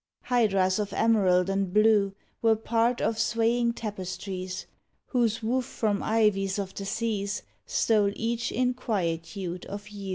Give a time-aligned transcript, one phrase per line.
[0.23, 4.65] Hydras of emerald and blue Were part of swaying tapestries
[5.09, 10.09] Whose woof from ivies of the seas Stole each inquietude of hue.